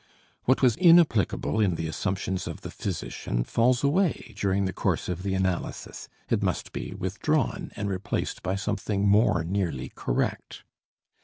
What 0.45 0.63
was 0.63 0.75
inapplicable 0.77 1.59
in 1.59 1.75
the 1.75 1.85
assumptions 1.87 2.47
of 2.47 2.61
the 2.61 2.71
physician 2.71 3.43
falls 3.43 3.83
away 3.83 4.33
during 4.35 4.65
the 4.65 4.73
course 4.73 5.07
of 5.07 5.21
the 5.21 5.35
analysis; 5.35 6.09
it 6.27 6.41
must 6.41 6.71
be 6.73 6.95
withdrawn 6.95 7.71
and 7.75 7.87
replaced 7.87 8.41
by 8.41 8.55
something 8.55 9.07
more 9.07 9.43
nearly 9.43 9.89
correct. 9.93 10.63